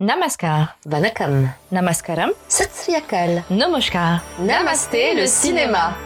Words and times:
Namaskar. 0.00 0.76
Vanakam. 0.86 1.48
Namaskaram. 1.72 2.30
Satsriyakal. 2.48 3.42
Namaskar. 3.50 4.22
Namasté 4.38 5.14
le 5.16 5.26
cinéma. 5.26 5.96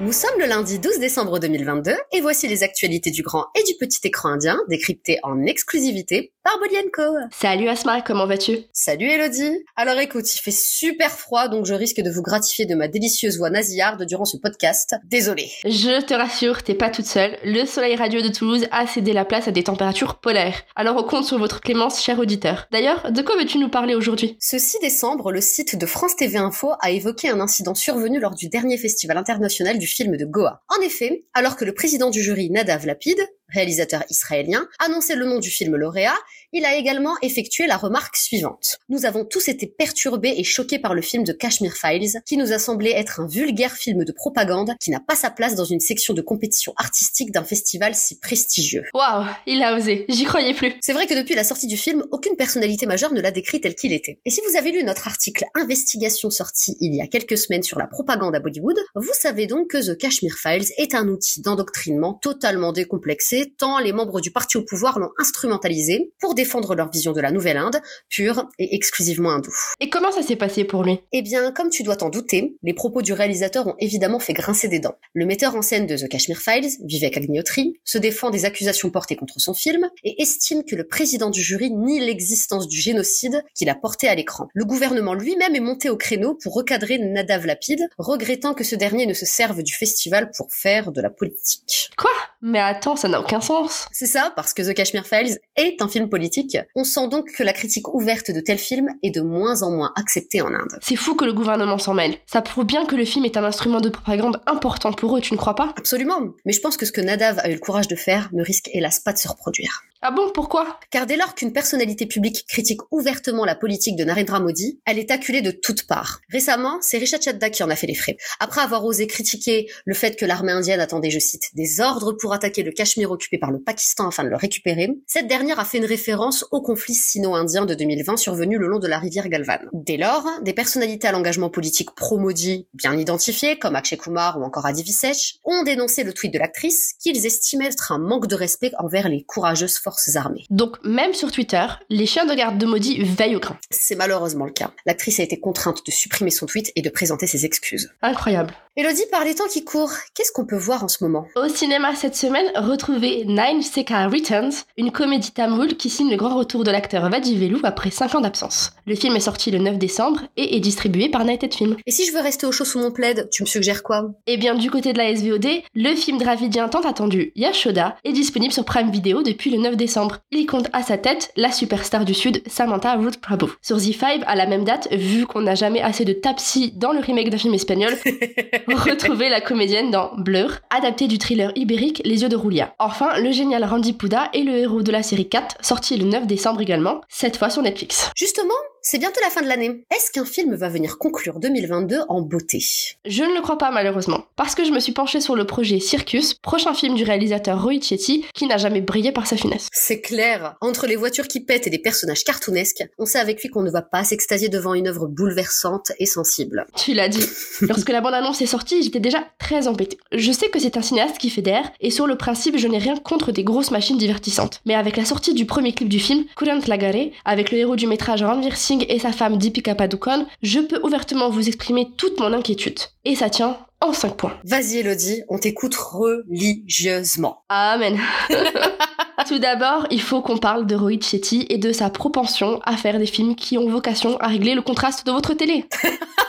Nous 0.00 0.12
sommes 0.12 0.38
le 0.38 0.46
lundi 0.46 0.78
12 0.78 1.00
décembre 1.00 1.40
2022 1.40 1.92
et 2.12 2.20
voici 2.20 2.46
les 2.46 2.62
actualités 2.62 3.10
du 3.10 3.22
grand 3.22 3.46
et 3.56 3.64
du 3.64 3.72
petit 3.80 3.98
écran 4.06 4.28
indien 4.28 4.60
décryptées 4.68 5.18
en 5.24 5.44
exclusivité 5.44 6.32
Bolienko. 6.62 7.02
Salut 7.32 7.68
Asma, 7.68 8.02
comment 8.02 8.26
vas-tu? 8.26 8.58
Salut 8.72 9.06
Elodie. 9.06 9.64
Alors 9.74 9.98
écoute, 9.98 10.32
il 10.32 10.38
fait 10.38 10.52
super 10.52 11.10
froid 11.10 11.48
donc 11.48 11.66
je 11.66 11.74
risque 11.74 12.00
de 12.00 12.10
vous 12.10 12.22
gratifier 12.22 12.66
de 12.66 12.74
ma 12.74 12.88
délicieuse 12.88 13.38
voix 13.38 13.50
nasillarde 13.50 14.04
durant 14.04 14.24
ce 14.24 14.36
podcast. 14.36 14.94
Désolé. 15.04 15.50
Je 15.64 16.00
te 16.02 16.14
rassure, 16.14 16.62
t'es 16.62 16.74
pas 16.74 16.90
toute 16.90 17.06
seule. 17.06 17.36
Le 17.44 17.64
soleil 17.66 17.96
radieux 17.96 18.22
de 18.22 18.28
Toulouse 18.28 18.66
a 18.70 18.86
cédé 18.86 19.12
la 19.12 19.24
place 19.24 19.48
à 19.48 19.50
des 19.50 19.64
températures 19.64 20.20
polaires. 20.20 20.62
Alors 20.76 20.96
on 20.96 21.02
compte 21.02 21.24
sur 21.24 21.38
votre 21.38 21.60
clémence, 21.60 22.00
cher 22.00 22.18
auditeur. 22.18 22.66
D'ailleurs, 22.70 23.10
de 23.10 23.22
quoi 23.22 23.36
veux-tu 23.36 23.58
nous 23.58 23.70
parler 23.70 23.94
aujourd'hui? 23.94 24.36
Ce 24.40 24.58
6 24.58 24.78
décembre, 24.82 25.32
le 25.32 25.40
site 25.40 25.76
de 25.76 25.86
France 25.86 26.14
TV 26.16 26.38
Info 26.38 26.72
a 26.80 26.90
évoqué 26.90 27.28
un 27.28 27.40
incident 27.40 27.74
survenu 27.74 28.20
lors 28.20 28.34
du 28.34 28.48
dernier 28.48 28.78
festival 28.78 29.16
international 29.16 29.78
du 29.78 29.86
film 29.86 30.16
de 30.16 30.24
Goa. 30.24 30.62
En 30.68 30.80
effet, 30.82 31.24
alors 31.34 31.56
que 31.56 31.64
le 31.64 31.74
président 31.74 32.10
du 32.10 32.22
jury 32.22 32.50
Nadav 32.50 32.86
Lapid 32.86 33.18
réalisateur 33.52 34.02
israélien, 34.10 34.66
annonçait 34.78 35.16
le 35.16 35.26
nom 35.26 35.38
du 35.38 35.50
film 35.50 35.76
lauréat, 35.76 36.16
il 36.52 36.64
a 36.66 36.76
également 36.76 37.14
effectué 37.22 37.66
la 37.66 37.76
remarque 37.76 38.16
suivante. 38.16 38.78
Nous 38.88 39.06
avons 39.06 39.24
tous 39.24 39.48
été 39.48 39.66
perturbés 39.66 40.34
et 40.36 40.44
choqués 40.44 40.78
par 40.78 40.94
le 40.94 41.00
film 41.00 41.24
de 41.24 41.32
Kashmir 41.32 41.72
Files, 41.74 42.20
qui 42.26 42.36
nous 42.36 42.52
a 42.52 42.58
semblé 42.58 42.90
être 42.90 43.20
un 43.20 43.26
vulgaire 43.26 43.72
film 43.72 44.04
de 44.04 44.12
propagande 44.12 44.74
qui 44.80 44.90
n'a 44.90 45.00
pas 45.00 45.14
sa 45.14 45.30
place 45.30 45.54
dans 45.54 45.64
une 45.64 45.80
section 45.80 46.12
de 46.12 46.20
compétition 46.20 46.74
artistique 46.76 47.30
d'un 47.30 47.44
festival 47.44 47.94
si 47.94 48.18
prestigieux. 48.18 48.84
Waouh, 48.92 49.24
il 49.46 49.62
a 49.62 49.76
osé, 49.76 50.04
j'y 50.08 50.24
croyais 50.24 50.52
plus. 50.54 50.74
C'est 50.80 50.92
vrai 50.92 51.06
que 51.06 51.14
depuis 51.14 51.34
la 51.34 51.44
sortie 51.44 51.66
du 51.66 51.76
film, 51.76 52.04
aucune 52.10 52.36
personnalité 52.36 52.86
majeure 52.86 53.12
ne 53.12 53.20
l'a 53.20 53.30
décrit 53.30 53.60
tel 53.60 53.74
qu'il 53.74 53.92
était. 53.92 54.20
Et 54.24 54.30
si 54.30 54.40
vous 54.46 54.56
avez 54.56 54.72
lu 54.72 54.84
notre 54.84 55.06
article 55.08 55.44
Investigation 55.54 56.30
sorti 56.30 56.76
il 56.80 56.94
y 56.94 57.00
a 57.00 57.06
quelques 57.06 57.38
semaines 57.38 57.62
sur 57.62 57.78
la 57.78 57.86
propagande 57.86 58.34
à 58.34 58.40
Bollywood, 58.40 58.78
vous 58.94 59.12
savez 59.14 59.46
donc 59.46 59.68
que 59.68 59.92
The 59.92 59.96
Kashmir 59.96 60.34
Files 60.34 60.72
est 60.76 60.94
un 60.94 61.08
outil 61.08 61.40
d'endoctrinement 61.40 62.14
totalement 62.14 62.72
décomplexé 62.72 63.41
tant 63.44 63.78
les 63.78 63.92
membres 63.92 64.20
du 64.20 64.30
parti 64.30 64.56
au 64.56 64.62
pouvoir 64.62 64.98
l'ont 64.98 65.10
instrumentalisé 65.18 66.12
pour 66.20 66.34
défendre 66.34 66.74
leur 66.74 66.90
vision 66.90 67.12
de 67.12 67.20
la 67.20 67.30
Nouvelle-Inde, 67.30 67.80
pure 68.08 68.48
et 68.58 68.74
exclusivement 68.74 69.30
hindoue. 69.30 69.54
Et 69.80 69.90
comment 69.90 70.12
ça 70.12 70.22
s'est 70.22 70.36
passé 70.36 70.64
pour 70.64 70.84
lui? 70.84 71.00
Eh 71.12 71.22
bien, 71.22 71.52
comme 71.52 71.70
tu 71.70 71.82
dois 71.82 71.96
t'en 71.96 72.08
douter, 72.08 72.56
les 72.62 72.74
propos 72.74 73.02
du 73.02 73.12
réalisateur 73.12 73.66
ont 73.66 73.76
évidemment 73.78 74.18
fait 74.18 74.32
grincer 74.32 74.68
des 74.68 74.78
dents. 74.78 74.96
Le 75.14 75.26
metteur 75.26 75.54
en 75.56 75.62
scène 75.62 75.86
de 75.86 75.96
The 75.96 76.08
Kashmir 76.08 76.38
Files, 76.38 76.70
Vivek 76.84 77.16
Agnihotri, 77.16 77.74
se 77.84 77.98
défend 77.98 78.30
des 78.30 78.44
accusations 78.44 78.90
portées 78.90 79.16
contre 79.16 79.40
son 79.40 79.54
film 79.54 79.88
et 80.04 80.20
estime 80.22 80.64
que 80.64 80.76
le 80.76 80.86
président 80.86 81.30
du 81.30 81.42
jury 81.42 81.70
nie 81.70 82.00
l'existence 82.00 82.68
du 82.68 82.78
génocide 82.78 83.42
qu'il 83.54 83.68
a 83.68 83.74
porté 83.74 84.08
à 84.08 84.14
l'écran. 84.14 84.48
Le 84.54 84.64
gouvernement 84.64 85.14
lui-même 85.14 85.54
est 85.54 85.60
monté 85.60 85.90
au 85.90 85.96
créneau 85.96 86.34
pour 86.42 86.54
recadrer 86.54 86.98
Nadav 86.98 87.46
Lapid, 87.46 87.88
regrettant 87.98 88.54
que 88.54 88.64
ce 88.64 88.74
dernier 88.74 89.06
ne 89.06 89.14
se 89.14 89.26
serve 89.26 89.62
du 89.62 89.74
festival 89.74 90.30
pour 90.36 90.52
faire 90.52 90.92
de 90.92 91.00
la 91.00 91.10
politique. 91.10 91.90
Quoi? 91.96 92.10
Mais 92.40 92.58
attends, 92.58 92.96
ça 92.96 93.08
n'a 93.08 93.20
aucun 93.32 93.40
sens. 93.40 93.88
C'est 93.92 94.06
ça, 94.06 94.32
parce 94.36 94.52
que 94.52 94.62
The 94.62 94.74
Kashmir 94.74 95.06
Files 95.06 95.38
est 95.56 95.80
un 95.80 95.88
film 95.88 96.08
politique. 96.08 96.58
On 96.74 96.84
sent 96.84 97.08
donc 97.08 97.30
que 97.32 97.42
la 97.42 97.54
critique 97.54 97.92
ouverte 97.94 98.30
de 98.30 98.40
tels 98.40 98.58
films 98.58 98.90
est 99.02 99.10
de 99.10 99.22
moins 99.22 99.62
en 99.62 99.70
moins 99.70 99.92
acceptée 99.96 100.42
en 100.42 100.48
Inde. 100.48 100.78
C'est 100.82 100.96
fou 100.96 101.14
que 101.14 101.24
le 101.24 101.32
gouvernement 101.32 101.78
s'en 101.78 101.94
mêle. 101.94 102.16
Ça 102.26 102.42
prouve 102.42 102.64
bien 102.64 102.84
que 102.84 102.94
le 102.94 103.06
film 103.06 103.24
est 103.24 103.38
un 103.38 103.44
instrument 103.44 103.80
de 103.80 103.88
propagande 103.88 104.40
important 104.46 104.92
pour 104.92 105.16
eux, 105.16 105.20
tu 105.20 105.32
ne 105.32 105.38
crois 105.38 105.54
pas? 105.54 105.72
Absolument. 105.78 106.20
Mais 106.44 106.52
je 106.52 106.60
pense 106.60 106.76
que 106.76 106.84
ce 106.84 106.92
que 106.92 107.00
Nadav 107.00 107.38
a 107.38 107.48
eu 107.48 107.54
le 107.54 107.58
courage 107.58 107.88
de 107.88 107.96
faire 107.96 108.28
ne 108.32 108.42
risque 108.42 108.68
hélas 108.72 109.00
pas 109.00 109.12
de 109.14 109.18
se 109.18 109.28
reproduire. 109.28 109.82
Ah 110.04 110.10
bon, 110.10 110.32
pourquoi? 110.34 110.80
Car 110.90 111.06
dès 111.06 111.16
lors 111.16 111.36
qu'une 111.36 111.52
personnalité 111.52 112.06
publique 112.06 112.44
critique 112.48 112.80
ouvertement 112.90 113.44
la 113.44 113.54
politique 113.54 113.94
de 113.94 114.02
Narendra 114.02 114.40
Modi, 114.40 114.80
elle 114.84 114.98
est 114.98 115.12
acculée 115.12 115.42
de 115.42 115.52
toutes 115.52 115.86
parts. 115.86 116.18
Récemment, 116.28 116.78
c'est 116.80 116.98
Risha 116.98 117.20
Chadda 117.20 117.50
qui 117.50 117.62
en 117.62 117.70
a 117.70 117.76
fait 117.76 117.86
les 117.86 117.94
frais. 117.94 118.16
Après 118.40 118.62
avoir 118.62 118.84
osé 118.84 119.06
critiquer 119.06 119.70
le 119.84 119.94
fait 119.94 120.16
que 120.16 120.24
l'armée 120.26 120.50
indienne 120.50 120.80
attendait, 120.80 121.10
je 121.10 121.20
cite, 121.20 121.50
des 121.54 121.80
ordres 121.80 122.14
pour 122.14 122.32
attaquer 122.32 122.64
le 122.64 122.72
Cachemire 122.72 123.12
occupé 123.12 123.38
par 123.38 123.52
le 123.52 123.62
Pakistan 123.62 124.08
afin 124.08 124.24
de 124.24 124.28
le 124.28 124.34
récupérer, 124.34 124.90
cette 125.06 125.28
dernière 125.28 125.60
a 125.60 125.64
fait 125.64 125.78
une 125.78 125.84
référence 125.84 126.44
au 126.50 126.62
conflit 126.62 126.94
sino-indien 126.94 127.64
de 127.64 127.74
2020 127.76 128.16
survenu 128.16 128.58
le 128.58 128.66
long 128.66 128.80
de 128.80 128.88
la 128.88 128.98
rivière 128.98 129.28
Galvan. 129.28 129.60
Dès 129.72 129.98
lors, 129.98 130.26
des 130.42 130.52
personnalités 130.52 131.06
à 131.06 131.12
l'engagement 131.12 131.48
politique 131.48 131.94
pro-Modi, 131.94 132.66
bien 132.74 132.98
identifiées, 132.98 133.56
comme 133.56 133.76
Akshay 133.76 133.98
Kumar 133.98 134.40
ou 134.40 134.42
encore 134.42 134.66
Adi 134.66 134.82
Visech, 134.82 135.36
ont 135.44 135.62
dénoncé 135.62 136.02
le 136.02 136.12
tweet 136.12 136.32
de 136.32 136.40
l'actrice 136.40 136.94
qu'ils 137.00 137.24
estimaient 137.24 137.66
être 137.66 137.92
un 137.92 137.98
manque 137.98 138.26
de 138.26 138.34
respect 138.34 138.72
envers 138.80 139.08
les 139.08 139.22
courageuses 139.22 139.78
forces 139.78 139.91
armées. 140.14 140.44
Donc 140.50 140.76
même 140.84 141.14
sur 141.14 141.32
Twitter, 141.32 141.66
les 141.88 142.06
chiens 142.06 142.26
de 142.26 142.34
garde 142.34 142.58
de 142.58 142.66
Modi 142.66 143.02
veillent 143.02 143.36
au 143.36 143.40
grain. 143.40 143.56
C'est 143.70 143.96
malheureusement 143.96 144.44
le 144.44 144.52
cas. 144.52 144.70
L'actrice 144.86 145.20
a 145.20 145.22
été 145.22 145.38
contrainte 145.38 145.84
de 145.86 145.90
supprimer 145.90 146.30
son 146.30 146.46
tweet 146.46 146.72
et 146.76 146.82
de 146.82 146.90
présenter 146.90 147.26
ses 147.26 147.44
excuses. 147.44 147.90
Incroyable. 148.02 148.54
Elodie, 148.74 149.04
par 149.10 149.22
les 149.24 149.34
temps 149.34 149.48
qui 149.50 149.64
courent, 149.64 149.92
qu'est-ce 150.14 150.32
qu'on 150.32 150.46
peut 150.46 150.56
voir 150.56 150.82
en 150.82 150.88
ce 150.88 151.04
moment? 151.04 151.26
Au 151.36 151.46
cinéma 151.46 151.94
cette 151.94 152.16
semaine, 152.16 152.46
retrouvez 152.56 153.26
Nine 153.26 153.60
Seka 153.60 154.08
Returns, 154.08 154.64
une 154.78 154.90
comédie 154.90 155.32
tamoule 155.32 155.76
qui 155.76 155.90
signe 155.90 156.10
le 156.10 156.16
grand 156.16 156.38
retour 156.38 156.64
de 156.64 156.70
l'acteur 156.70 157.10
Velu 157.10 157.58
après 157.64 157.90
5 157.90 158.14
ans 158.14 158.20
d'absence. 158.22 158.72
Le 158.86 158.94
film 158.94 159.14
est 159.14 159.20
sorti 159.20 159.50
le 159.50 159.58
9 159.58 159.76
décembre 159.76 160.22
et 160.38 160.56
est 160.56 160.60
distribué 160.60 161.10
par 161.10 161.24
Nighted 161.26 161.52
Film. 161.52 161.76
Et 161.86 161.90
si 161.90 162.06
je 162.06 162.12
veux 162.12 162.20
rester 162.20 162.46
au 162.46 162.52
chaud 162.52 162.64
sous 162.64 162.78
mon 162.78 162.90
plaid, 162.90 163.28
tu 163.30 163.42
me 163.42 163.46
suggères 163.46 163.82
quoi? 163.82 164.10
Eh 164.26 164.38
bien, 164.38 164.54
du 164.54 164.70
côté 164.70 164.94
de 164.94 164.98
la 164.98 165.14
SVOD, 165.14 165.46
le 165.74 165.94
film 165.94 166.16
dravidien 166.16 166.68
tant 166.68 166.80
attendu 166.80 167.32
Yashoda 167.36 167.96
est 168.04 168.12
disponible 168.12 168.54
sur 168.54 168.64
Prime 168.64 168.90
Video 168.90 169.22
depuis 169.22 169.50
le 169.50 169.58
9 169.58 169.76
décembre. 169.76 169.81
Il 170.30 170.46
compte 170.46 170.68
à 170.72 170.82
sa 170.82 170.98
tête 170.98 171.32
la 171.36 171.50
superstar 171.50 172.04
du 172.04 172.14
Sud, 172.14 172.42
Samantha 172.46 172.94
Ruth 172.94 173.20
Prabhu. 173.20 173.46
Sur 173.60 173.78
Z5, 173.78 174.22
à 174.26 174.34
la 174.36 174.46
même 174.46 174.64
date, 174.64 174.88
vu 174.92 175.26
qu'on 175.26 175.42
n'a 175.42 175.54
jamais 175.54 175.80
assez 175.80 176.04
de 176.04 176.12
tapsi 176.12 176.72
dans 176.72 176.92
le 176.92 177.00
remake 177.00 177.30
d'un 177.30 177.38
film 177.38 177.54
espagnol, 177.54 177.94
retrouvez 178.68 179.28
la 179.28 179.40
comédienne 179.40 179.90
dans 179.90 180.12
Blur, 180.16 180.58
adapté 180.70 181.08
du 181.08 181.18
thriller 181.18 181.52
ibérique 181.56 182.02
Les 182.04 182.22
yeux 182.22 182.28
de 182.28 182.36
Roulia. 182.36 182.74
Enfin, 182.78 183.18
le 183.18 183.32
génial 183.32 183.64
Randy 183.64 183.92
Pouda 183.92 184.28
est 184.32 184.44
le 184.44 184.56
héros 184.56 184.82
de 184.82 184.92
la 184.92 185.02
série 185.02 185.28
4, 185.28 185.56
sorti 185.60 185.96
le 185.96 186.04
9 186.04 186.26
décembre 186.26 186.60
également, 186.60 187.00
cette 187.08 187.36
fois 187.36 187.50
sur 187.50 187.62
Netflix. 187.62 188.10
Justement, 188.16 188.54
c'est 188.84 188.98
bientôt 188.98 189.20
la 189.22 189.30
fin 189.30 189.42
de 189.42 189.46
l'année. 189.46 189.84
Est-ce 189.94 190.10
qu'un 190.10 190.24
film 190.24 190.56
va 190.56 190.68
venir 190.68 190.98
conclure 190.98 191.38
2022 191.38 192.00
en 192.08 192.20
beauté? 192.20 192.58
Je 193.04 193.22
ne 193.22 193.32
le 193.32 193.40
crois 193.40 193.56
pas 193.56 193.70
malheureusement, 193.70 194.24
parce 194.34 194.56
que 194.56 194.64
je 194.64 194.72
me 194.72 194.80
suis 194.80 194.90
penchée 194.90 195.20
sur 195.20 195.36
le 195.36 195.46
projet 195.46 195.78
Circus, 195.78 196.34
prochain 196.34 196.74
film 196.74 196.96
du 196.96 197.04
réalisateur 197.04 197.62
Roy 197.62 197.80
Chetty, 197.80 198.26
qui 198.34 198.46
n'a 198.46 198.56
jamais 198.56 198.80
brillé 198.80 199.12
par 199.12 199.28
sa 199.28 199.36
finesse. 199.36 199.68
C'est 199.72 200.00
clair, 200.00 200.56
entre 200.60 200.88
les 200.88 200.96
voitures 200.96 201.28
qui 201.28 201.38
pètent 201.38 201.68
et 201.68 201.70
des 201.70 201.78
personnages 201.78 202.24
cartoonesques, 202.24 202.82
on 202.98 203.06
sait 203.06 203.20
avec 203.20 203.40
lui 203.40 203.50
qu'on 203.50 203.62
ne 203.62 203.70
va 203.70 203.82
pas 203.82 204.02
s'extasier 204.02 204.48
devant 204.48 204.74
une 204.74 204.88
œuvre 204.88 205.06
bouleversante 205.06 205.92
et 206.00 206.06
sensible. 206.06 206.66
Tu 206.74 206.92
l'as 206.92 207.08
dit. 207.08 207.24
Lorsque 207.60 207.90
la 207.90 208.00
bande-annonce 208.00 208.42
est 208.42 208.46
sortie, 208.46 208.82
j'étais 208.82 208.98
déjà 208.98 209.24
très 209.38 209.68
embêtée. 209.68 209.98
Je 210.10 210.32
sais 210.32 210.48
que 210.48 210.58
c'est 210.58 210.76
un 210.76 210.82
cinéaste 210.82 211.18
qui 211.18 211.30
fait 211.30 211.40
d'air, 211.40 211.70
et 211.80 211.92
sur 211.92 212.08
le 212.08 212.16
principe, 212.16 212.58
je 212.58 212.66
n'ai 212.66 212.78
rien 212.78 212.96
contre 212.96 213.30
des 213.30 213.44
grosses 213.44 213.70
machines 213.70 213.96
divertissantes. 213.96 214.60
Mais 214.66 214.74
avec 214.74 214.96
la 214.96 215.04
sortie 215.04 215.34
du 215.34 215.46
premier 215.46 215.72
clip 215.72 215.88
du 215.88 216.00
film, 216.00 216.24
Kurant 216.36 216.58
Lagare, 216.66 217.10
avec 217.24 217.52
le 217.52 217.58
héros 217.58 217.76
du 217.76 217.86
métrage 217.86 218.24
Ranveer 218.24 218.56
Singh 218.72 218.86
et 218.88 218.98
sa 218.98 219.12
femme 219.12 219.36
Deepika 219.36 219.74
Padukone, 219.74 220.26
je 220.42 220.60
peux 220.60 220.80
ouvertement 220.82 221.28
vous 221.28 221.46
exprimer 221.46 221.90
toute 221.98 222.18
mon 222.20 222.32
inquiétude. 222.32 222.78
Et 223.04 223.14
ça 223.14 223.28
tient 223.28 223.58
en 223.82 223.92
5 223.92 224.16
points. 224.16 224.32
Vas-y 224.44 224.78
Elodie, 224.78 225.22
on 225.28 225.38
t'écoute 225.38 225.74
religieusement. 225.74 227.42
Amen. 227.50 227.98
Tout 229.28 229.38
d'abord, 229.38 229.86
il 229.90 230.00
faut 230.00 230.22
qu'on 230.22 230.38
parle 230.38 230.66
de 230.66 230.74
Rohit 230.74 231.04
Shetty 231.04 231.46
et 231.50 231.58
de 231.58 231.72
sa 231.72 231.90
propension 231.90 232.60
à 232.64 232.76
faire 232.76 232.98
des 232.98 233.06
films 233.06 233.34
qui 233.34 233.58
ont 233.58 233.68
vocation 233.68 234.16
à 234.20 234.28
régler 234.28 234.54
le 234.54 234.62
contraste 234.62 235.06
de 235.06 235.12
votre 235.12 235.34
télé. 235.34 235.66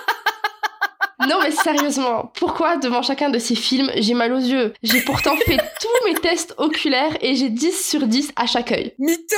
Non 1.29 1.37
mais 1.41 1.51
sérieusement, 1.51 2.31
pourquoi 2.35 2.77
devant 2.77 3.01
chacun 3.01 3.29
de 3.29 3.39
ces 3.39 3.55
films 3.55 3.89
j'ai 3.95 4.13
mal 4.13 4.33
aux 4.33 4.39
yeux? 4.39 4.73
J'ai 4.83 5.01
pourtant 5.01 5.35
fait 5.45 5.57
tous 5.81 6.07
mes 6.07 6.15
tests 6.15 6.53
oculaires 6.57 7.15
et 7.21 7.35
j'ai 7.35 7.49
10 7.49 7.89
sur 7.89 8.07
10 8.07 8.33
à 8.35 8.45
chaque 8.45 8.71
œil. 8.71 8.93
Mytho 8.99 9.37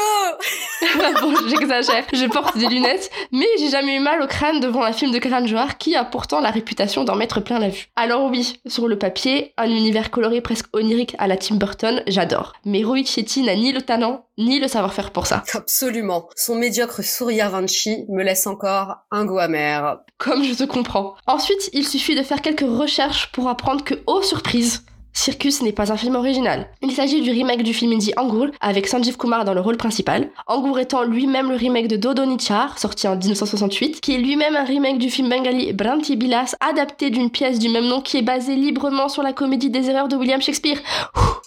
Bon, 1.22 1.34
j'exagère, 1.48 2.06
je 2.12 2.26
porte 2.26 2.58
des 2.58 2.68
lunettes, 2.68 3.12
mais 3.32 3.46
j'ai 3.60 3.70
jamais 3.70 3.96
eu 3.96 4.00
mal 4.00 4.22
au 4.22 4.28
crâne 4.28 4.60
devant 4.60 4.84
un 4.84 4.92
film 4.94 5.12
de 5.12 5.20
Karan 5.20 5.46
Johar 5.46 5.78
qui 5.78 5.96
a 5.96 6.04
pourtant 6.04 6.42
la 6.42 6.52
réputation 6.52 7.04
d'en 7.04 7.16
mettre 7.16 7.40
plein 7.40 7.60
la 7.60 7.70
vue. 7.70 7.88
Alors 7.96 8.30
oui, 8.30 8.60
sur 8.66 8.88
le 8.88 8.98
papier, 8.98 9.54
un 9.58 9.70
univers 9.70 10.12
coloré 10.12 10.42
presque 10.42 10.68
onirique 10.74 11.16
à 11.20 11.28
la 11.28 11.38
Tim 11.38 11.56
Burton, 11.56 12.04
j'adore. 12.08 12.54
Mais 12.66 12.84
Rohit 12.84 13.08
Shetty 13.08 13.44
n'a 13.44 13.56
ni 13.56 13.72
le 13.72 13.82
talent, 13.82 14.26
ni 14.38 14.60
le 14.60 14.68
savoir-faire 14.68 15.12
pour 15.12 15.28
ça. 15.28 15.44
Absolument. 15.54 16.28
Son 16.36 16.56
médiocre 16.56 17.04
Surya 17.04 17.50
Vanchi 17.50 18.06
me 18.10 18.24
laisse 18.24 18.48
encore 18.48 18.98
un 19.12 19.26
goût 19.26 19.40
amer. 19.40 20.00
Comme 20.18 20.44
je 20.44 20.54
te 20.54 20.64
comprends. 20.64 21.16
Ensuite, 21.28 21.70
il 21.76 21.86
suffit 21.86 22.16
de 22.16 22.24
faire 22.24 22.42
quelques 22.42 22.62
recherches 22.62 23.32
pour 23.34 23.50
apprendre 23.50 23.84
que, 23.84 23.96
oh 24.08 24.22
surprise, 24.22 24.86
Circus 25.12 25.62
n'est 25.62 25.74
pas 25.74 25.92
un 25.92 25.98
film 25.98 26.16
original. 26.16 26.70
Il 26.82 26.92
s'agit 26.92 27.22
du 27.22 27.32
remake 27.32 27.64
du 27.64 27.74
film 27.74 27.92
indie 27.92 28.14
Angour 28.16 28.48
avec 28.62 28.88
Sanjeev 28.88 29.18
Kumar 29.18 29.44
dans 29.44 29.54
le 29.54 29.60
rôle 29.60 29.76
principal. 29.76 30.30
Angour 30.48 30.80
étant 30.80 31.04
lui-même 31.04 31.50
le 31.50 31.56
remake 31.56 31.90
de 31.90 31.98
Dodo 31.98 32.26
Nichar, 32.26 32.80
sorti 32.80 33.10
en 33.10 33.18
1968, 33.18 34.00
qui 34.00 34.16
est 34.16 34.18
lui-même 34.18 34.56
un 34.56 34.64
remake 34.64 35.00
du 35.00 35.10
film 35.10 35.30
bengali 35.30 35.74
Branti 35.74 36.16
Bilas, 36.16 36.56
adapté 36.62 37.10
d'une 37.10 37.30
pièce 37.30 37.60
du 37.60 37.68
même 37.68 37.88
nom 37.88 38.02
qui 38.02 38.18
est 38.18 38.22
basée 38.22 38.56
librement 38.56 39.10
sur 39.10 39.24
la 39.24 39.34
comédie 39.34 39.70
des 39.70 39.90
erreurs 39.90 40.08
de 40.08 40.16
William 40.16 40.42
Shakespeare. 40.42 40.80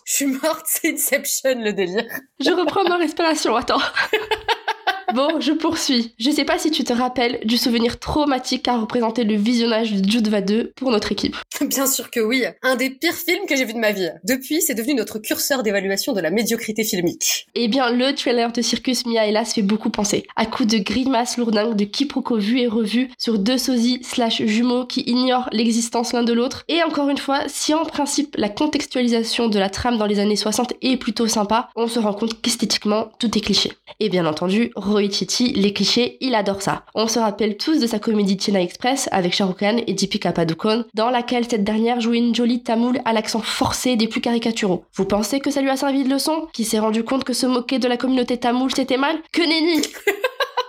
Je 0.05 0.13
suis 0.15 0.27
morte, 0.27 0.65
c'est 0.65 0.93
Inception 0.93 1.63
le 1.63 1.73
délire. 1.73 2.05
Je 2.41 2.51
reprends 2.51 2.85
ma 2.85 2.97
respiration, 2.97 3.57
attends. 3.57 3.81
Bon, 5.15 5.41
je 5.41 5.53
poursuis. 5.53 6.13
Je 6.19 6.31
sais 6.31 6.45
pas 6.45 6.59
si 6.59 6.71
tu 6.71 6.85
te 6.85 6.93
rappelles 6.93 7.41
du 7.45 7.57
souvenir 7.57 7.99
traumatique 7.99 8.65
qu'a 8.65 8.77
représenté 8.77 9.25
le 9.25 9.37
visionnage 9.37 9.93
de 9.93 10.07
Judva 10.07 10.43
2 10.43 10.73
pour 10.77 10.91
notre 10.91 11.13
équipe. 11.13 11.35
Bien 11.63 11.87
sûr 11.87 12.11
que 12.11 12.21
oui. 12.21 12.45
Un 12.63 12.77
des 12.77 12.91
pires 12.91 13.15
films 13.15 13.47
que 13.49 13.57
j'ai 13.57 13.65
vu 13.65 13.73
de 13.73 13.79
ma 13.79 13.93
vie. 13.93 14.11
Depuis, 14.25 14.61
c'est 14.61 14.75
devenu 14.75 14.95
notre 14.95 15.19
curseur 15.19 15.63
d'évaluation 15.63 16.13
de 16.13 16.21
la 16.21 16.31
médiocrité 16.31 16.85
filmique. 16.85 17.47
Eh 17.55 17.69
bien, 17.69 17.91
le 17.91 18.15
trailer 18.15 18.53
de 18.53 18.61
Circus 18.61 19.07
Mia 19.07 19.27
hélas 19.27 19.55
fait 19.55 19.63
beaucoup 19.63 19.89
penser. 19.89 20.27
À 20.37 20.45
coup 20.45 20.67
de 20.67 20.77
grimaces 20.77 21.39
lourdingues, 21.39 21.75
de 21.75 21.85
quiproquos 21.85 22.39
vus 22.39 22.61
et 22.61 22.67
revus 22.67 23.11
sur 23.17 23.39
deux 23.39 23.59
sosies 23.59 24.01
slash 24.03 24.43
jumeaux 24.45 24.85
qui 24.85 25.01
ignorent 25.07 25.49
l'existence 25.53 26.13
l'un 26.13 26.23
de 26.23 26.35
l'autre. 26.35 26.65
Et 26.69 26.83
encore 26.83 27.09
une 27.09 27.19
fois, 27.19 27.41
si 27.47 27.73
en 27.73 27.87
principe 27.87 28.37
la 28.37 28.51
contextualisation 28.51 29.49
de 29.49 29.59
la 29.59 29.71
trame 29.71 29.97
dans 29.97 30.07
les 30.07 30.21
années 30.21 30.37
60 30.37 30.75
est 30.83 30.99
plutôt 30.99 31.27
sympa, 31.29 31.71
on 31.77 31.89
se 31.89 31.99
rend 31.99 32.13
compte 32.13 32.41
qu'esthétiquement 32.43 33.09
tout 33.19 33.37
est 33.39 33.41
cliché. 33.41 33.73
Et 34.01 34.11
bien 34.11 34.27
entendu, 34.27 34.71
Les 34.99 35.73
clichés, 35.73 36.17
il 36.21 36.35
adore 36.35 36.63
ça. 36.63 36.85
On 36.95 37.07
se 37.07 37.19
rappelle 37.19 37.57
tous 37.57 37.79
de 37.79 37.87
sa 37.87 37.99
comédie 37.99 38.39
China 38.39 38.61
Express 38.61 39.09
avec 39.13 39.33
Shah 39.33 39.49
Khan 39.59 39.77
et 39.87 39.95
Deepika 39.95 40.33
Padukone, 40.33 40.85
dans 40.95 41.11
laquelle 41.11 41.47
cette 41.49 41.65
dernière 41.65 42.01
jouait 42.01 42.19
une 42.19 42.35
jolie 42.35 42.63
tamoule 42.63 43.01
à 43.05 43.13
l'accent 43.13 43.41
forcé 43.41 43.97
des 43.97 44.09
plus 44.09 44.21
caricaturaux. 44.21 44.85
Vous 44.95 45.05
pensez 45.05 45.41
que 45.41 45.51
ça 45.51 45.63
lui 45.63 45.71
a 45.71 45.77
servi 45.77 46.05
de 46.05 46.11
leçon? 46.11 46.49
Qui 46.53 46.65
s'est 46.65 46.79
rendu 46.79 47.05
compte 47.05 47.25
que 47.25 47.33
se 47.33 47.47
moquer 47.47 47.79
de 47.79 47.89
la 47.89 47.97
communauté 47.97 48.37
tamoule 48.39 48.75
c'était 48.75 48.97
mal? 48.97 49.17
Que 49.33 49.43
nenni 49.43 49.83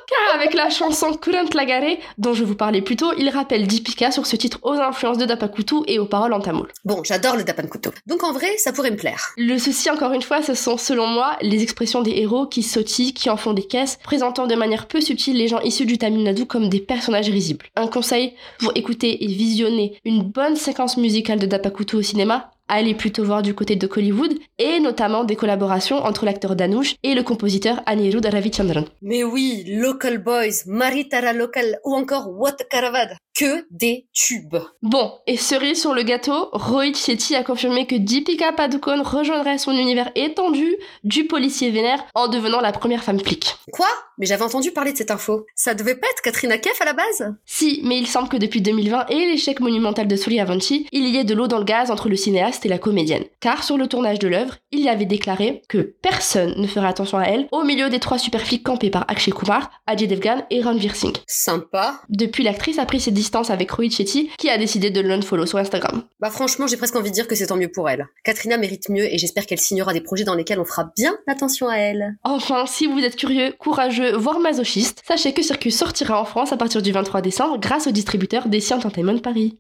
car 0.10 0.36
avec 0.36 0.54
la 0.54 0.70
chanson 0.70 1.14
Current 1.14 1.54
Lagare, 1.54 1.98
dont 2.18 2.34
je 2.34 2.44
vous 2.44 2.56
parlais 2.56 2.82
plus 2.82 2.96
tôt, 2.96 3.12
il 3.18 3.30
rappelle 3.30 3.68
Deepika 3.68 4.12
sur 4.12 4.26
ce 4.26 4.36
titre 4.36 4.60
aux 4.64 4.74
influences 4.74 5.18
de 5.18 5.26
Dapakutu 5.26 5.76
et 5.88 6.00
aux 6.00 6.06
paroles 6.06 6.34
en 6.34 6.40
tamoul. 6.40 6.68
Bon, 6.84 7.04
j'adore 7.04 7.36
le 7.36 7.44
Dapakutu. 7.44 7.90
Donc 8.08 8.24
en 8.24 8.34
vrai, 8.34 8.58
ça 8.58 8.74
pourrait 8.74 8.92
me 8.92 8.98
plaire. 8.98 9.30
Le 9.38 9.58
souci, 9.58 9.90
encore 9.90 10.14
une 10.14 10.22
fois, 10.22 10.42
ce 10.42 10.54
sont 10.54 10.78
selon 10.78 11.08
moi 11.08 11.38
les 11.42 11.62
expressions 11.62 12.02
des 12.02 12.12
héros 12.12 12.48
qui 12.48 12.64
sautillent, 12.64 13.14
qui 13.14 13.30
en 13.30 13.38
font 13.38 13.54
des 13.54 13.68
caisses, 13.68 14.00
présentant 14.04 14.48
de 14.48 14.56
manière 14.56 14.88
peu 14.88 15.02
subtile 15.02 15.38
les 15.38 15.48
gens 15.48 15.62
issus 15.62 15.86
du 15.86 15.98
Tamil 15.98 16.24
Nadu 16.24 16.46
comme 16.46 16.70
des 16.70 16.80
personnages 16.80 17.30
risibles. 17.30 17.68
Un 17.76 17.88
conseil 17.88 18.34
pour 18.60 18.72
écouter 18.76 19.24
et 19.24 19.28
visionner 19.28 20.00
une 20.06 20.24
bonne 20.24 20.56
séquence 20.56 20.98
musicale 20.98 21.40
de 21.40 21.46
Dapakutu 21.46 21.96
au 21.98 22.02
cinéma, 22.02 22.52
allez 22.70 22.96
plutôt 22.96 23.26
voir 23.26 23.42
du 23.42 23.54
côté 23.54 23.76
de 23.76 23.90
Hollywood 23.94 24.34
et 24.58 24.80
notamment 24.80 25.26
des 25.26 25.36
collaborations 25.36 25.98
entre 25.98 26.24
l'acteur 26.24 26.56
Danush 26.56 26.96
et 27.04 27.16
le 27.16 27.24
compositeur 27.24 27.82
Anirudh 27.86 28.26
Ravichandran. 28.26 28.86
Mais 29.02 29.24
oui, 29.24 29.66
Local 29.68 30.20
Boys, 30.20 30.64
Maritara 30.68 31.34
Local 31.34 31.80
ou 31.84 31.96
encore 31.96 32.30
What 32.30 32.58
Caravad. 32.70 33.18
Que 33.40 33.66
des 33.72 34.06
tubes. 34.12 34.58
Bon, 34.82 35.14
et 35.26 35.38
cerise 35.38 35.80
sur 35.80 35.94
le 35.94 36.04
gâteau, 36.04 36.50
Rohit 36.52 36.94
Shetty 36.94 37.36
a 37.36 37.44
confirmé 37.46 37.88
que 37.88 37.96
Deepika 37.96 38.52
Padukone 38.52 39.00
rejoindrait 39.00 39.58
son 39.58 39.72
univers 39.72 40.12
étendu 40.16 40.76
du 41.06 41.24
policier 41.24 41.72
vénère 41.72 42.04
en 42.16 42.28
devenant 42.28 42.60
la 42.60 42.74
première 42.74 43.02
femme 43.02 43.22
flic. 43.22 43.56
Quoi? 43.72 43.88
Mais 44.18 44.26
j'avais 44.26 44.44
entendu 44.44 44.72
parler 44.72 44.92
de 44.92 44.98
cette 44.98 45.12
info. 45.12 45.46
Ça 45.56 45.74
devait 45.74 45.96
pas 45.96 46.08
être 46.12 46.22
Katrina 46.22 46.58
Kaif 46.58 46.82
à 46.82 46.86
la 46.86 46.92
base? 46.92 47.34
Si, 47.46 47.80
mais 47.86 47.98
il 47.98 48.08
semble 48.08 48.28
que 48.28 48.36
depuis 48.36 48.60
2020 48.60 49.06
et 49.08 49.26
l'échec 49.28 49.62
monumental 49.62 50.10
de 50.10 50.16
Sully 50.18 50.42
Avanti, 50.42 50.86
il 50.92 51.08
y 51.08 51.16
ait 51.16 51.24
de 51.24 51.34
l'eau 51.34 51.48
dans 51.48 51.60
le 51.60 51.64
gaz 51.64 51.92
entre 51.92 52.10
le 52.10 52.18
cinéaste 52.18 52.66
et 52.66 52.70
la 52.70 52.78
comédienne. 52.78 53.24
Car 53.40 53.64
sur 53.64 53.78
le 53.78 53.88
tournage 53.88 54.20
de 54.20 54.28
l'œuvre, 54.28 54.58
il 54.74 54.82
y 54.82 54.90
avait 54.90 55.06
déclaré 55.06 55.62
que 55.70 55.78
personne 56.02 56.56
ne 56.58 56.68
ferait 56.68 56.90
attention 56.90 57.18
à 57.18 57.24
elle 57.24 57.48
au 57.54 57.64
milieu 57.64 57.88
des 57.88 58.02
trois 58.02 58.18
super 58.18 58.42
flics 58.42 58.64
campés 58.64 58.90
par 58.90 59.06
Akshay 59.08 59.32
Kumar, 59.32 59.72
Ajay 59.88 60.08
Devgan 60.08 60.44
et 60.50 60.62
Ranveer 60.62 60.94
Singh. 60.94 61.16
Sympa. 61.26 62.02
Depuis, 62.10 62.44
l'actrice 62.44 62.78
a 62.80 62.86
pris 62.86 63.00
ses 63.00 63.12
distances 63.12 63.29
avec 63.50 63.72
Rohit 63.72 63.92
Shetty, 63.92 64.30
qui 64.38 64.50
a 64.50 64.58
décidé 64.58 64.90
de 64.92 65.02
l'unfollow 65.02 65.46
sur 65.46 65.58
Instagram. 65.58 66.04
Bah 66.20 66.30
franchement, 66.30 66.68
j'ai 66.68 66.78
presque 66.78 66.96
envie 66.96 67.10
de 67.10 67.16
dire 67.16 67.28
que 67.28 67.36
c'est 67.36 67.48
tant 67.48 67.56
mieux 67.56 67.72
pour 67.72 67.90
elle. 67.90 68.08
Katrina 68.24 68.58
mérite 68.58 68.90
mieux 68.90 69.06
et 69.06 69.18
j'espère 69.18 69.46
qu'elle 69.46 69.60
signera 69.60 69.94
des 69.94 70.02
projets 70.02 70.24
dans 70.24 70.36
lesquels 70.36 70.60
on 70.60 70.66
fera 70.66 70.92
bien 70.98 71.18
attention 71.28 71.70
à 71.70 71.76
elle. 71.76 72.16
Enfin, 72.24 72.66
si 72.66 72.88
vous 72.88 73.00
êtes 73.00 73.16
curieux, 73.16 73.54
courageux, 73.58 74.16
voire 74.16 74.40
masochiste, 74.40 75.04
sachez 75.08 75.34
que 75.34 75.42
Circus 75.42 75.78
sortira 75.78 76.20
en 76.20 76.26
France 76.26 76.52
à 76.52 76.58
partir 76.58 76.82
du 76.82 76.92
23 76.92 77.22
décembre 77.22 77.60
grâce 77.60 77.88
au 77.88 77.92
distributeur 77.92 78.48
Desi 78.48 78.74
Entertainment 78.74 79.20
Paris. 79.20 79.58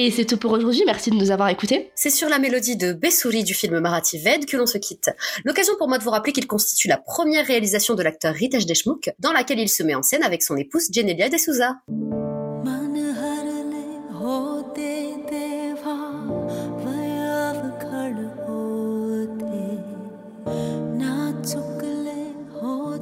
Et 0.00 0.12
c'est 0.12 0.26
tout 0.26 0.36
pour 0.36 0.52
aujourd'hui, 0.52 0.84
merci 0.86 1.10
de 1.10 1.16
nous 1.16 1.32
avoir 1.32 1.48
écoutés. 1.48 1.90
C'est 1.96 2.10
sur 2.10 2.28
la 2.28 2.38
mélodie 2.38 2.76
de 2.76 2.92
Bessouri 2.92 3.42
du 3.42 3.52
film 3.52 3.80
Marathi 3.80 4.18
Ved 4.18 4.46
que 4.46 4.56
l'on 4.56 4.64
se 4.64 4.78
quitte. 4.78 5.10
L'occasion 5.44 5.74
pour 5.76 5.88
moi 5.88 5.98
de 5.98 6.04
vous 6.04 6.10
rappeler 6.10 6.32
qu'il 6.32 6.46
constitue 6.46 6.86
la 6.86 6.98
première 6.98 7.44
réalisation 7.44 7.96
de 7.96 8.04
l'acteur 8.04 8.32
Ritesh 8.32 8.64
Deshmukh, 8.64 9.10
dans 9.18 9.32
laquelle 9.32 9.58
il 9.58 9.68
se 9.68 9.82
met 9.82 9.96
en 9.96 10.04
scène 10.04 10.22
avec 10.22 10.44
son 10.44 10.56
épouse 10.56 10.86
Jenelia 10.92 11.28
D'Souza. 11.28 11.78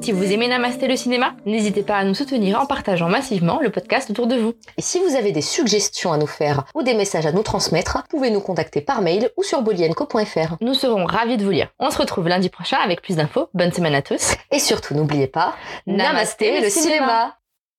Si 0.07 0.13
vous 0.13 0.31
aimez 0.31 0.47
Namasté 0.47 0.87
le 0.87 0.95
cinéma, 0.95 1.35
n'hésitez 1.45 1.83
pas 1.83 1.97
à 1.97 2.05
nous 2.05 2.13
soutenir 2.13 2.61
en 2.61 2.65
partageant 2.65 3.09
massivement 3.09 3.59
le 3.61 3.69
podcast 3.69 4.09
autour 4.09 4.25
de 4.25 4.37
vous. 4.37 4.53
Et 4.77 4.81
si 4.81 5.01
vous 5.01 5.17
avez 5.17 5.33
des 5.33 5.41
suggestions 5.41 6.13
à 6.13 6.17
nous 6.17 6.27
faire 6.27 6.63
ou 6.75 6.81
des 6.81 6.93
messages 6.93 7.25
à 7.25 7.33
nous 7.33 7.43
transmettre, 7.43 8.05
pouvez 8.09 8.31
nous 8.31 8.39
contacter 8.39 8.79
par 8.79 9.01
mail 9.01 9.31
ou 9.35 9.43
sur 9.43 9.61
bolienco.fr. 9.63 10.55
Nous 10.61 10.75
serons 10.75 11.03
ravis 11.03 11.35
de 11.35 11.43
vous 11.43 11.51
lire. 11.51 11.73
On 11.77 11.91
se 11.91 11.97
retrouve 11.97 12.29
lundi 12.29 12.47
prochain 12.47 12.77
avec 12.81 13.01
plus 13.01 13.17
d'infos. 13.17 13.49
Bonne 13.53 13.73
semaine 13.73 13.95
à 13.95 14.01
tous. 14.01 14.35
Et 14.49 14.59
surtout, 14.59 14.93
n'oubliez 14.93 15.27
pas, 15.27 15.57
Namasté, 15.87 16.61
le, 16.61 16.69
cinéma. 16.69 17.35